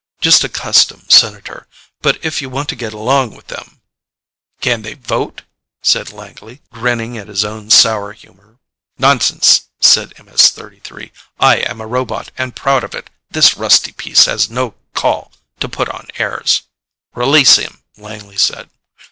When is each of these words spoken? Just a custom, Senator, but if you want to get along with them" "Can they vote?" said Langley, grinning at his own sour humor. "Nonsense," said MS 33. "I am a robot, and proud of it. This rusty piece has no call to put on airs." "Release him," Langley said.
Just 0.19 0.43
a 0.43 0.49
custom, 0.49 1.05
Senator, 1.09 1.67
but 2.01 2.17
if 2.25 2.41
you 2.41 2.49
want 2.49 2.67
to 2.69 2.75
get 2.75 2.91
along 2.91 3.35
with 3.35 3.45
them" 3.49 3.81
"Can 4.59 4.81
they 4.81 4.95
vote?" 4.95 5.43
said 5.83 6.11
Langley, 6.11 6.59
grinning 6.71 7.19
at 7.19 7.27
his 7.27 7.45
own 7.45 7.69
sour 7.69 8.11
humor. 8.11 8.57
"Nonsense," 8.97 9.65
said 9.79 10.17
MS 10.25 10.49
33. 10.49 11.11
"I 11.39 11.57
am 11.57 11.79
a 11.79 11.85
robot, 11.85 12.31
and 12.35 12.55
proud 12.55 12.83
of 12.83 12.95
it. 12.95 13.11
This 13.29 13.55
rusty 13.57 13.91
piece 13.91 14.25
has 14.25 14.49
no 14.49 14.73
call 14.95 15.33
to 15.59 15.69
put 15.69 15.87
on 15.87 16.07
airs." 16.17 16.63
"Release 17.13 17.57
him," 17.57 17.83
Langley 17.95 18.37
said. 18.37 18.71